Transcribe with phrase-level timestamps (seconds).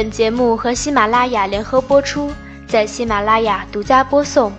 [0.00, 2.32] 本节目和喜马拉雅联合播出，
[2.66, 4.50] 在喜马拉雅独家播送。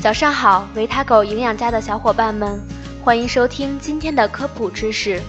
[0.00, 2.60] 早上好，维他狗营养家的小伙伴们，
[3.04, 5.22] 欢迎收听今天的科普知识。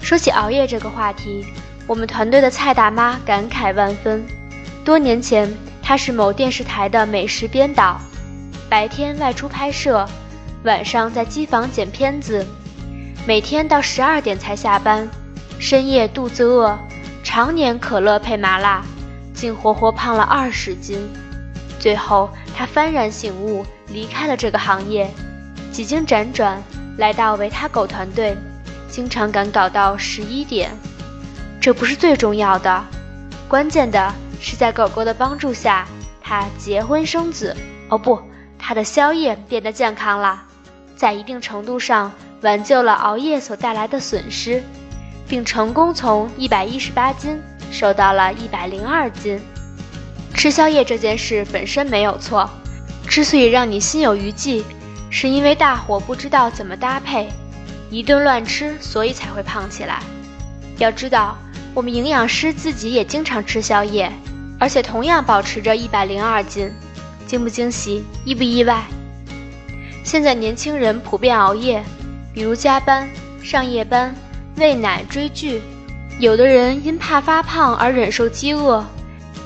[0.00, 1.46] 说起熬夜这个话题，
[1.86, 4.26] 我们团队的蔡大妈感慨万分。
[4.84, 8.00] 多年前，她是某电视台的美食编导，
[8.68, 10.04] 白天外出拍摄，
[10.64, 12.44] 晚上在机房剪片子，
[13.28, 15.08] 每天到十二点才下班，
[15.60, 16.76] 深夜肚子饿，
[17.34, 18.82] 常年可乐配麻辣，
[19.32, 21.08] 竟活活胖了二十斤。
[21.78, 25.10] 最后，他幡然醒悟，离开了这个行业，
[25.72, 26.62] 几经辗转，
[26.98, 28.36] 来到维他狗团队。
[28.86, 30.76] 经常赶稿到十一点，
[31.58, 32.84] 这不是最重要的，
[33.48, 35.88] 关键的是在狗狗的帮助下，
[36.20, 37.56] 它结婚生子。
[37.88, 38.20] 哦不，
[38.58, 40.42] 它的宵夜变得健康了，
[40.96, 44.62] 在一定程度上挽救了熬夜所带来的损失，
[45.32, 49.40] 并成功从一百一十八斤瘦到了一百零二斤。
[50.34, 52.46] 吃宵夜这件事本身没有错，
[53.08, 54.62] 之所以让你心有余悸，
[55.08, 57.30] 是因为大伙不知道怎么搭配。
[57.88, 60.02] 一顿乱吃，所以才会胖起来。
[60.76, 61.38] 要知道，
[61.72, 64.12] 我们营养师自己也经常吃宵夜，
[64.58, 66.70] 而且同样保持着一百零二斤，
[67.26, 68.82] 惊不惊喜，意不意外？
[70.04, 71.82] 现在年轻人普遍熬夜，
[72.34, 73.08] 比如加班、
[73.42, 74.14] 上夜班、
[74.62, 75.60] 喂奶、追剧。
[76.20, 78.84] 有的人因怕发胖而忍受饥饿，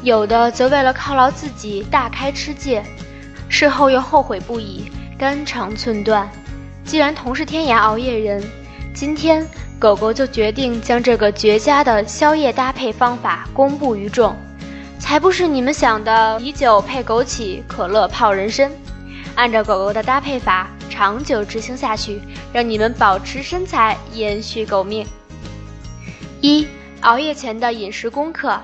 [0.03, 2.85] 有的则为了犒劳自己大开吃戒，
[3.49, 6.29] 事后又后悔不已，肝肠寸断。
[6.85, 8.45] 既然同是天涯熬夜人，
[8.93, 9.47] 今天
[9.79, 14.37] 狗狗就决定将这个绝佳的宵夜搭配方法公布于众，
[14.99, 18.71] 才不是你们想的啤酒配枸杞，可乐泡人参。
[19.35, 22.23] 按照狗狗的搭配法，长久执行下去，
[22.55, 25.07] 让你们保持身材，延续狗命。
[26.41, 26.67] 一
[27.03, 28.59] 熬夜前的饮食功课：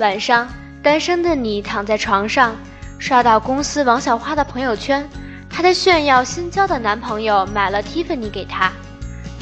[0.00, 0.48] 晚上，
[0.82, 2.56] 单身的你躺在床上，
[2.98, 5.08] 刷到公司王小花的朋友圈。
[5.48, 8.72] 她在炫耀新交的男朋友买了 Tiffany 给她，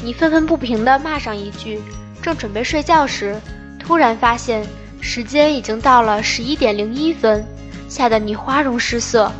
[0.03, 1.81] 你愤愤不平地骂上一句，
[2.21, 3.35] 正准备睡觉时，
[3.79, 4.63] 突然发现
[5.01, 7.43] 时间已经到了十一点零一分，
[7.89, 9.31] 吓得你花容失色。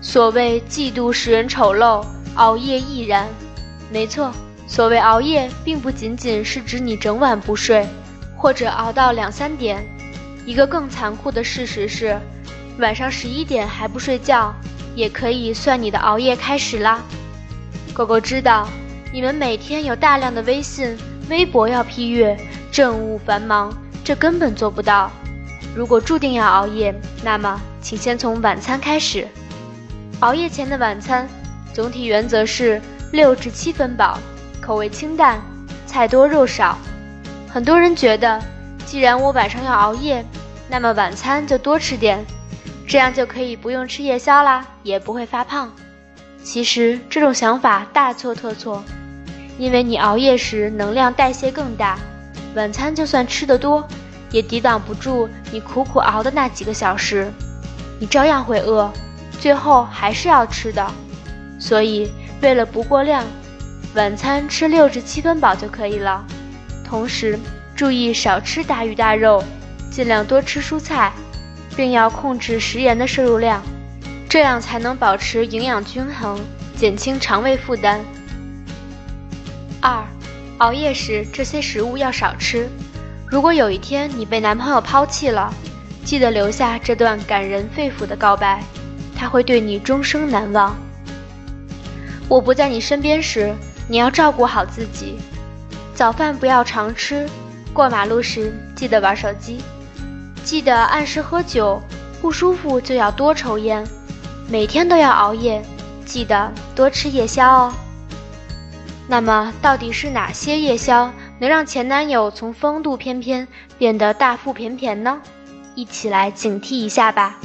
[0.00, 2.02] 所谓嫉妒使人丑陋，
[2.34, 3.28] 熬夜亦然。
[3.90, 4.32] 没错，
[4.66, 7.86] 所谓熬夜，并不仅仅是指你整晚不睡，
[8.36, 9.84] 或者熬到两三点。
[10.46, 12.18] 一个更残酷的事实是，
[12.78, 14.54] 晚上十一点还不睡觉。
[14.96, 17.00] 也可以算你的熬夜开始啦。
[17.94, 18.68] 狗狗知道
[19.12, 20.98] 你们每天有大量的微信、
[21.28, 22.36] 微博要批阅，
[22.72, 25.08] 政务繁忙，这根本做不到。
[25.76, 26.92] 如果注定要熬夜，
[27.22, 29.26] 那么请先从晚餐开始。
[30.18, 31.28] 熬夜前的晚餐，
[31.72, 32.80] 总体原则是
[33.12, 34.18] 六至七分饱，
[34.60, 35.40] 口味清淡，
[35.86, 36.76] 菜多肉少。
[37.48, 38.40] 很多人觉得，
[38.84, 40.24] 既然我晚上要熬夜，
[40.68, 42.24] 那么晚餐就多吃点。
[42.86, 45.72] 这样就可以不用吃夜宵啦，也不会发胖。
[46.42, 48.82] 其实这种想法大错特错，
[49.58, 51.96] 因为你熬夜时能量代谢更大，
[52.56, 53.86] 晚餐就算吃得多，
[54.32, 57.32] 也抵挡不住你苦苦熬的那几个小时，
[58.00, 58.90] 你照样会饿，
[59.38, 60.84] 最后还是要吃的。
[61.60, 62.10] 所以
[62.40, 63.24] 为了不过量，
[63.94, 66.26] 晚餐吃六至七分饱就可以了。
[66.84, 67.38] 同时
[67.76, 69.44] 注意少吃大鱼大肉，
[69.92, 71.12] 尽量多吃蔬菜。
[71.76, 73.62] 并要控制食盐的摄入量，
[74.28, 76.38] 这样才能保持营养均衡，
[76.76, 78.00] 减轻肠胃负担。
[79.80, 80.04] 二，
[80.58, 82.68] 熬夜时这些食物要少吃。
[83.26, 85.54] 如果有一天你被男朋友抛弃了，
[86.04, 88.62] 记得留下这段感人肺腑的告白，
[89.16, 90.76] 他会对你终生难忘。
[92.30, 93.52] 我不在你身边时，
[93.88, 95.18] 你要照顾好自己。
[95.92, 97.28] 早饭不要常吃，
[97.72, 99.60] 过马路时记得玩手机。
[100.44, 101.82] 记得按时喝酒，
[102.22, 103.84] 不舒服就要多抽烟，
[104.48, 105.60] 每天都要熬夜，
[106.06, 107.72] 记得多吃夜宵哦。
[109.08, 115.20] 那么，到底是哪些夜宵能让前男友从风度翩翩变得大腹便便呢？
[115.74, 117.36] 一起来警惕一下吧。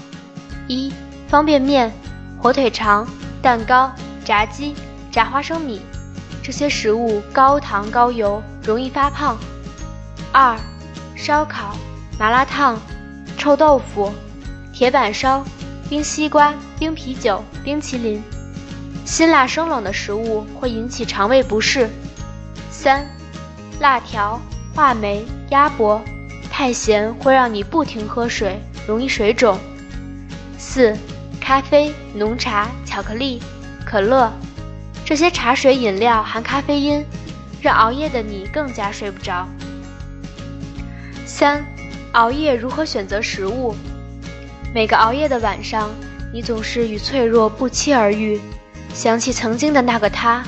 [0.68, 0.94] 一、
[1.28, 1.92] 方便面、
[2.40, 3.08] 火腿肠、
[3.42, 3.92] 蛋糕、
[4.26, 4.76] 炸鸡、
[5.12, 5.80] 炸花生米，
[6.44, 9.38] 这些食物高糖高油，容易发胖。
[10.34, 10.58] 二、
[11.16, 11.78] 烧烤。
[12.18, 12.80] 麻辣烫、
[13.38, 14.10] 臭豆腐、
[14.72, 15.44] 铁板烧、
[15.90, 18.24] 冰西瓜、冰啤酒、冰淇淋，
[19.04, 21.90] 辛辣生冷的食物会引起肠胃不适。
[22.72, 23.06] 三、
[23.82, 24.40] 辣条、
[24.74, 26.02] 话梅、鸭脖，
[26.50, 29.60] 太咸会让你不停喝水，容易水肿。
[30.58, 30.98] 四、
[31.42, 33.42] 咖啡、浓茶、巧克力、
[33.96, 34.30] 可乐，
[35.06, 37.06] 这些茶水饮料含咖啡因，
[37.62, 39.48] 让熬夜的你更加睡不着。
[41.26, 41.66] 三。
[42.12, 43.74] 熬夜如何选择食物？
[44.74, 45.92] 每个熬夜的晚上，
[46.34, 48.38] 你总是与脆弱不期而遇，
[48.94, 50.44] 想起曾经的那个他，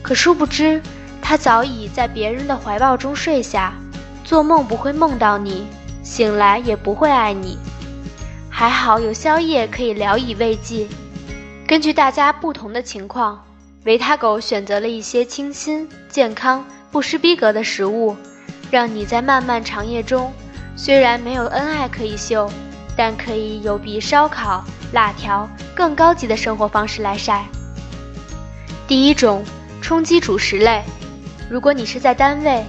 [0.00, 0.80] 可殊不知，
[1.20, 3.74] 他早已在别人的怀抱中睡下，
[4.24, 5.66] 做梦不会梦到你，
[6.02, 7.58] 醒来也不会爱你。
[8.48, 10.86] 还好有宵夜可以聊以慰藉。
[11.70, 13.40] 根据大家不同的情况，
[13.84, 18.16] 维他狗选择了一些清新、健康、不失逼格的食物，
[18.72, 20.32] 让你在漫漫长夜中。
[20.74, 22.50] 虽然没有恩爱可以秀，
[22.96, 27.44] 但可以有比烧烤、辣条更高级的生活方式来晒。
[28.88, 29.44] 第一种，
[29.80, 30.82] 充饥主食类。
[31.48, 32.64] 如果你是在单位，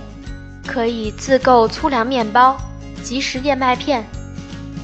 [0.67, 2.55] 可以自购粗粮面包、
[3.03, 4.03] 即食燕麦片；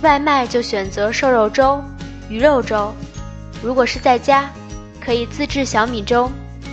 [0.01, 1.83] 外卖就选择瘦肉粥、
[2.29, 2.91] 鱼肉粥。
[3.61, 4.49] 如果是在家，
[4.99, 6.31] 可以自制小米粥、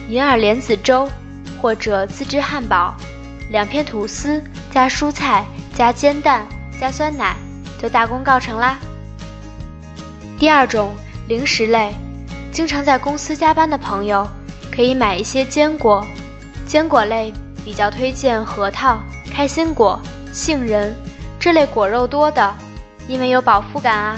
[0.09, 1.11] 银耳莲子粥，
[1.61, 2.95] 或者自制汉堡，
[3.51, 4.43] 两片吐司
[4.73, 5.45] 加蔬菜。
[5.77, 6.47] 加煎蛋，
[6.81, 7.35] 加酸奶，
[7.83, 8.79] 就大功告成啦。
[10.39, 10.95] 第二种
[11.27, 11.93] 零食类，
[12.53, 14.25] 经常在公司加班的朋友
[14.71, 16.07] 可以买一些坚果，
[16.65, 17.35] 坚果类
[17.65, 19.01] 比较推荐核桃、
[19.33, 20.01] 开心果、
[20.33, 20.95] 杏仁
[21.41, 22.55] 这类果肉多的，
[23.09, 24.17] 因为有饱腹感啊。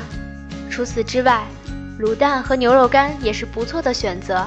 [0.69, 1.43] 除此之外，
[2.01, 4.47] 卤蛋和牛肉干也是不错的选择。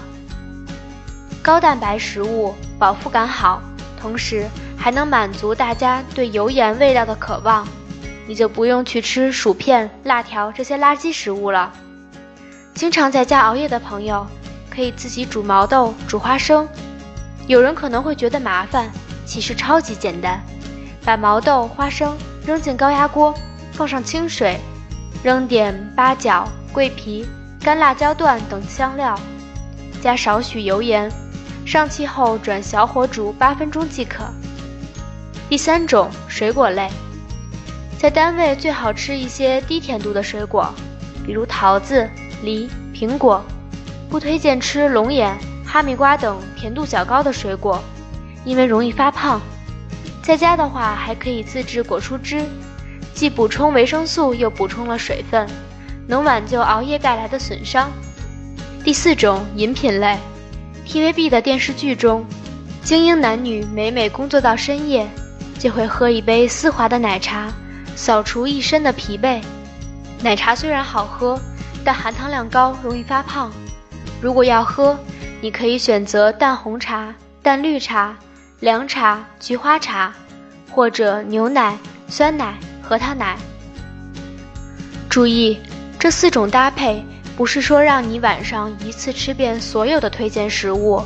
[1.42, 3.62] 高蛋白食物，饱腹感好，
[4.00, 4.48] 同时。
[4.82, 7.68] 还能满足大家对油盐味道的渴望，
[8.26, 11.74] 你就不用去吃薯片、辣条这些垃圾食物了。
[12.74, 14.26] 经常在家熬夜的朋友，
[14.74, 16.66] 可以自己煮毛豆、煮花生。
[17.46, 18.90] 有人可能会觉得麻烦，
[19.26, 20.42] 其实超级简单。
[21.04, 23.36] 把毛豆、花生扔进高压锅，
[23.74, 24.62] 放上清水，
[25.22, 27.28] 扔点八角、桂皮、
[27.62, 29.20] 干辣椒段等香料，
[30.02, 31.12] 加少许油盐，
[31.66, 34.24] 上气后转小火煮八分钟即可。
[35.50, 36.90] 第三种水果类，
[37.98, 40.74] 在单位最好吃一些低甜度的水果，
[41.26, 42.10] 比如桃子、
[42.44, 43.44] 梨、苹果，
[44.10, 47.84] 不推荐吃龙眼、哈密瓜等甜度较高的水果，
[48.46, 49.42] 因为容易发胖。
[50.24, 52.42] 在家的话，还可以自制果蔬汁，
[53.14, 55.48] 既补充维生素，又补充了水分，
[56.10, 57.90] 能挽救熬夜带来的损伤。
[58.84, 60.18] 第四种饮品类
[60.88, 62.26] ，TVB 的电视剧中，
[62.82, 65.08] 精英男女每每工作到深夜。
[65.60, 67.52] 就会喝一杯丝滑的奶茶，
[67.94, 69.42] 扫除一身的疲惫。
[70.24, 71.38] 奶茶虽然好喝，
[71.84, 73.52] 但含糖量高，容易发胖。
[74.22, 74.98] 如果要喝，
[75.42, 77.14] 你可以选择淡红茶、
[77.44, 78.16] 淡绿茶、
[78.62, 80.14] 凉茶、菊花茶，
[80.72, 81.78] 或者牛奶、
[82.08, 83.38] 酸奶、核桃奶。
[85.10, 85.60] 注意，
[86.00, 87.06] 这四种搭配
[87.36, 91.04] 不是说让你晚上一次吃遍所有的推荐食物，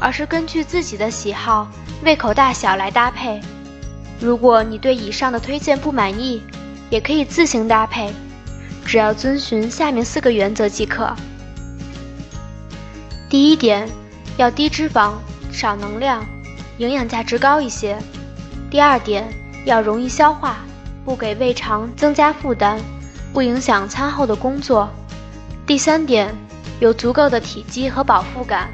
[0.00, 1.70] 而是根据自己的喜好、
[2.02, 3.40] 胃口大小来搭配。
[4.20, 6.42] 如果你对以上的推荐不满意，
[6.90, 8.12] 也可以自行搭配，
[8.84, 11.14] 只要遵循下面四个原则即可。
[13.28, 13.88] 第一点，
[14.36, 15.12] 要低脂肪、
[15.52, 16.26] 少能量，
[16.78, 17.96] 营养价值高一些。
[18.70, 19.32] 第二点，
[19.64, 20.58] 要容易消化，
[21.04, 22.80] 不给胃肠增加负担，
[23.32, 24.88] 不影响餐后的工作。
[25.66, 26.34] 第三点，
[26.80, 28.68] 有足够的体积和饱腹感。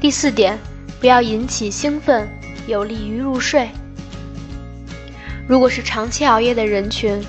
[0.00, 0.58] 第四点，
[1.00, 2.28] 不要引起兴奋，
[2.66, 3.68] 有利于入睡。
[5.48, 7.20] 如果是长期熬夜的人群，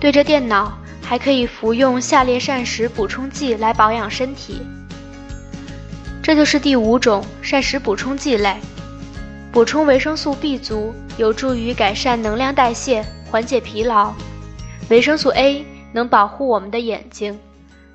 [0.00, 4.62] 对着电脑还可以服用下列膳食补充剂来保养身体。
[6.22, 8.56] 这就是第五种膳食补充剂类，
[9.52, 14.12] 补充维生素 B 族，有助于改善能量代谢，缓解疲劳。
[14.88, 17.38] 维生素 A 能保护我们的眼睛。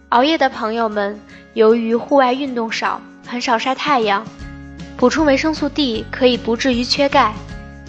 [0.09, 1.19] 熬夜的朋友们，
[1.53, 4.25] 由于户外运动少，很少晒太阳，
[4.95, 7.33] 补充维生素 D 可以不至于缺钙，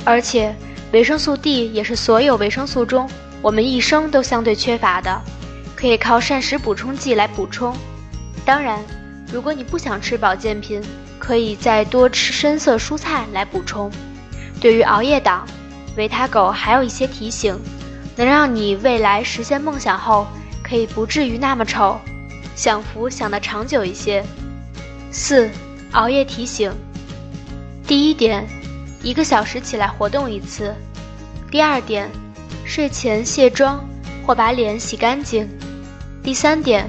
[0.05, 0.55] 而且。
[0.93, 3.11] 维生素 D 也是所有维生素中
[3.43, 5.21] 我们一生都相对缺乏的，
[5.75, 7.77] 可以靠膳食补充剂来补充。
[8.45, 8.79] 当然，
[9.33, 10.81] 如果你不想吃保健品，
[11.19, 13.91] 可以再多吃深色蔬菜来补充。
[14.61, 15.45] 对于熬夜党，
[15.97, 17.59] 维他狗还有一些提醒，
[18.17, 20.27] 能让你未来实现梦想后
[20.63, 21.99] 可以不至于那么丑，
[22.55, 24.25] 享福享得长久一些。
[25.11, 25.51] 四、
[25.93, 26.73] 熬夜提醒。
[27.87, 28.47] 第一点。
[29.03, 30.75] 一个小时起来活动一次。
[31.51, 32.11] 第二点，
[32.65, 33.87] 睡前卸妆
[34.25, 35.47] 或把脸洗干净。
[36.23, 36.89] 第三点，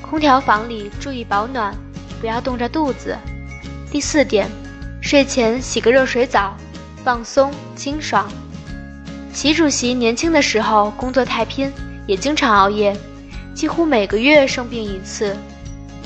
[0.00, 1.74] 空调房里注意保暖，
[2.20, 3.18] 不要冻着肚子。
[3.90, 4.48] 第四点，
[5.00, 6.56] 睡前洗个热水澡，
[7.02, 8.30] 放松清爽。
[9.36, 11.70] 习主席年轻的时候工作太拼，
[12.06, 12.96] 也经常熬夜，
[13.52, 15.36] 几乎每个月生病一次。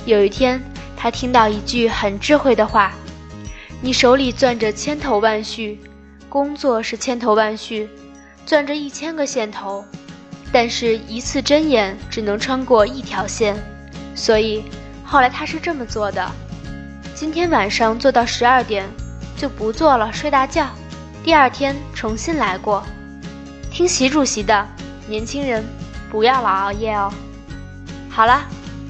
[0.04, 0.60] 有一天，
[0.96, 2.92] 他听到一句很智慧的话。
[3.80, 5.78] 你手里攥着千头万绪，
[6.28, 7.88] 工作是千头万绪，
[8.44, 9.84] 攥着一千个线头，
[10.50, 13.56] 但是一次针眼只能穿过一条线，
[14.12, 14.64] 所以
[15.04, 16.28] 后来他是这么做的：
[17.14, 18.84] 今天晚上做到十二点，
[19.37, 20.66] 就不做了，睡大觉，
[21.22, 22.82] 第二天重新来过。
[23.80, 24.68] 听习主席的，
[25.08, 25.64] 年轻人
[26.10, 27.10] 不要老熬夜哦。
[28.10, 28.42] 好了，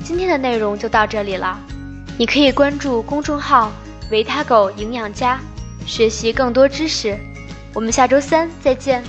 [0.02, 1.56] 今天的内容就到这里了，
[2.18, 3.70] 你可以关注公众号
[4.10, 5.38] “维他狗营养家”，
[5.86, 7.16] 学习更多知识。
[7.72, 9.04] 我们下周三再见。